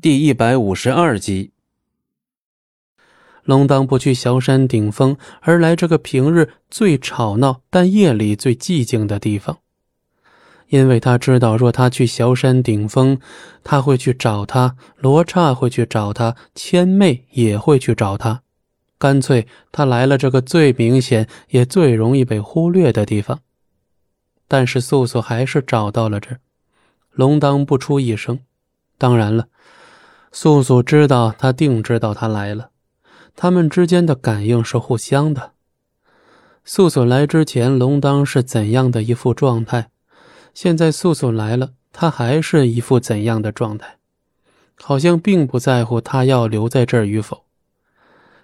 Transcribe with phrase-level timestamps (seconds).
[0.00, 1.50] 第一百五十二集，
[3.42, 9.58] 龙当不去小山顶峰，而来这个平日最吵闹但夜里最寂静的地方，
[10.68, 13.18] 因为他知道，若他去小山顶峰，
[13.64, 18.42] 他会去找他，罗刹会去找他，千妹也会去找他，
[18.98, 23.40] 干脆他来了这个最明显也最容易被忽略的地方。
[24.46, 26.38] 但是素素还是找到了这儿，
[27.10, 28.38] 龙当不出一声，
[28.96, 29.48] 当然了。
[30.30, 32.70] 素素知道，他定知道他来了。
[33.34, 35.52] 他们之间的感应是互相的。
[36.64, 39.90] 素素来之前，龙当是怎样的一副状态？
[40.52, 43.96] 现在素素来了，他还是一副怎样的状态？
[44.80, 47.44] 好像并不在乎他要留在这儿与否。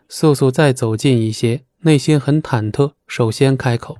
[0.09, 3.99] 素素再走近一些，内心很忐忑，首先开口：“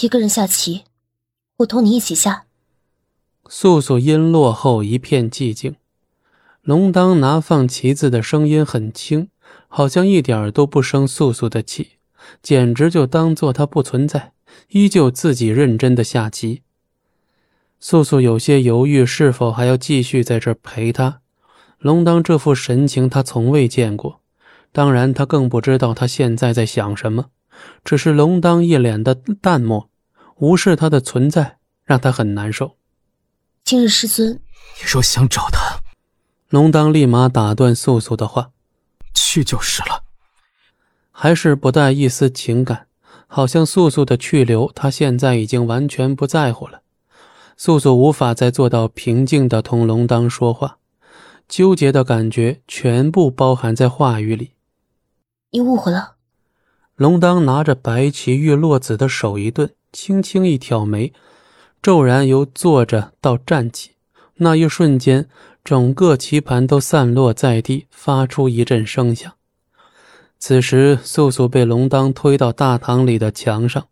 [0.00, 0.84] 一个人下棋，
[1.58, 2.46] 我同你一起下。”
[3.48, 5.76] 素素音落后，一片寂静。
[6.68, 9.30] 龙当拿放旗子的声音很轻，
[9.68, 11.92] 好像一点都不生素素的气，
[12.42, 14.32] 简直就当做他不存在，
[14.68, 16.60] 依旧自己认真的下棋。
[17.80, 21.22] 素素有些犹豫，是否还要继续在这陪他。
[21.78, 24.20] 龙当这副神情，他从未见过，
[24.70, 27.30] 当然，他更不知道他现在在想什么。
[27.82, 29.88] 只是龙当一脸的淡漠，
[30.36, 32.76] 无视他的存在，让他很难受。
[33.64, 35.80] 今日师尊，你若想找他。
[36.48, 38.52] 龙当立马打断素素的话
[39.12, 40.04] ：“去就是了。”
[41.12, 42.86] 还是不带一丝情感，
[43.26, 46.80] 好像素素的去留，他现在已经完全不在乎了。
[47.58, 50.78] 素素无法再做到平静的同龙当说话，
[51.46, 54.52] 纠结的感觉全部包含在话语里。
[55.50, 56.14] 你误会了。
[56.96, 61.12] 龙当拿着白旗玉落子的手一顿，轻轻一挑眉，
[61.82, 63.90] 骤然由坐着到站起，
[64.36, 65.28] 那一瞬间。
[65.68, 69.30] 整个棋盘都散落在地，发出一阵声响。
[70.38, 73.88] 此时，素素被龙当推到大堂里的墙上，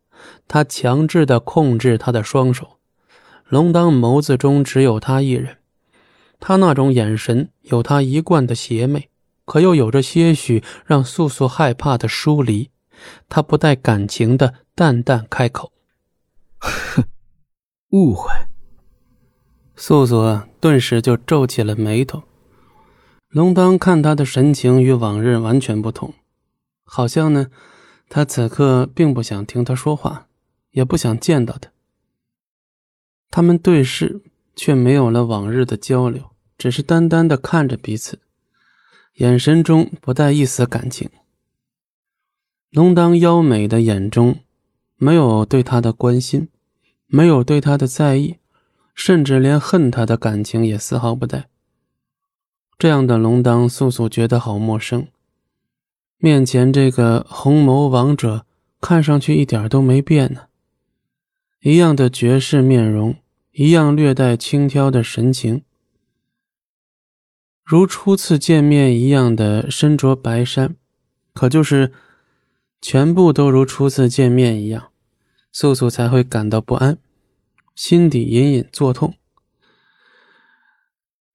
[0.48, 2.78] 他强制的控制他的双手。
[3.50, 5.59] 龙当眸子中只有他一人，
[6.41, 9.10] 他那种眼神有他一贯的邪魅，
[9.44, 12.70] 可又有着些许让素素害怕的疏离。
[13.28, 15.72] 他不带感情的淡淡开口
[16.56, 17.04] ：“哼，
[17.92, 18.31] 误会。”
[19.76, 20.22] 素素
[20.66, 22.25] 顿时就皱起了眉头。
[23.28, 26.12] 龙当看他的神情与往日完全不同，
[26.82, 27.53] 好像呢，
[28.09, 30.27] 他此刻并不想听他说话，
[30.72, 31.71] 也不想见到他。
[33.31, 34.22] 他们对视，
[34.56, 38.19] 却没有了往日的交流，只是单单的看着彼此，
[39.19, 41.09] 眼神中不带一丝感情。
[42.71, 44.41] 龙当妖美的眼中，
[44.97, 46.48] 没有对他的关心，
[47.06, 48.38] 没有对他的在意。
[48.97, 51.49] 甚至连恨他的感情也丝毫不带。
[52.77, 55.07] 这样的龙当，素素觉得好陌生。
[56.19, 58.47] 面前这个红眸王者，
[58.81, 60.47] 看上去一点都没变呢，
[61.61, 63.17] 一样的绝世面容，
[63.53, 65.63] 一样略带轻佻的神情，
[67.63, 70.75] 如初次见面一样的身着白衫，
[71.34, 71.93] 可就是
[72.81, 74.89] 全部都如初次见面一样，
[75.53, 76.99] 素素才会感到不安。
[77.76, 79.14] 心底隐隐作痛。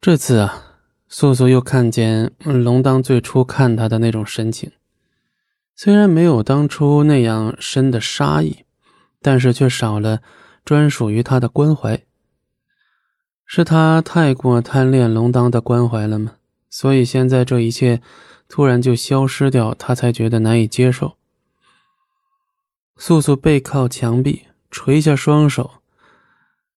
[0.02, 4.72] 这次啊，素素又看见龙当最初看他的那种神情，
[5.76, 8.66] 虽然没有当初那样深的杀意，
[9.22, 10.24] 但是却少了
[10.66, 12.04] 专属于他的关怀。
[13.46, 16.38] 是他太过贪恋龙当的关怀了吗？
[16.72, 18.02] 所以现在这一切
[18.50, 21.18] 突然就消失掉，他才觉得难以接受。
[22.98, 25.81] 素素背靠墙壁，垂下双手。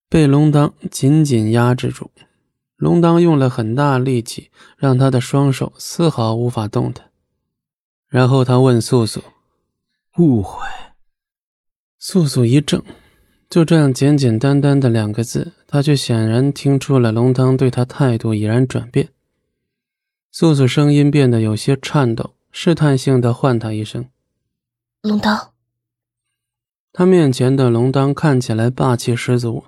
[0.09, 2.11] 被龙当紧紧压制住，
[2.77, 7.11] 龙当用了很大力气，让他的双手丝毫无法动弹。
[8.09, 9.23] 然后他问素素
[10.19, 10.65] ：“误会？”
[11.99, 12.83] 素素一怔，
[13.51, 19.09] 就这样简简单单的两个字，他却显然听出了龙当对他态度已然转变。
[20.31, 24.09] 素素声音变得有些颤抖，试探性的唤他一声
[25.03, 25.53] ：“龙当。”
[26.93, 29.65] 他面前的龙当看起来霸气十足。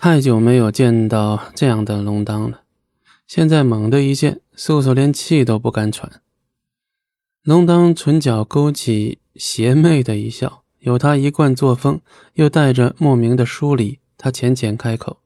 [0.00, 2.60] 太久没有见到这样的龙当了，
[3.26, 6.22] 现在猛地一见，素素连气都不敢喘。
[7.42, 12.00] 龙当唇角勾起邪魅的一笑，有他一贯作风，
[12.34, 13.98] 又带着莫名的疏离。
[14.16, 15.18] 他浅浅开口：“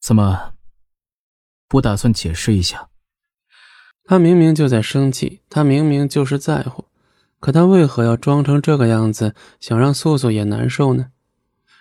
[0.00, 0.52] 怎么，
[1.66, 2.88] 不打算解释一下？”
[4.06, 6.84] 他明明就在生气，他明明就是在乎，
[7.40, 11.08] 可他为何要装成这个样子，想让素素也难受呢？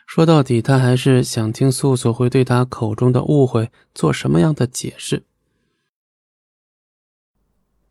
[0.05, 5.23] 说到底他还是想听素素会对他口中的误会做什么样的解释。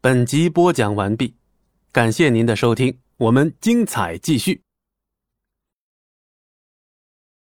[0.00, 1.34] 本集播讲完毕
[1.90, 4.63] 感谢您的收听我们精彩继续。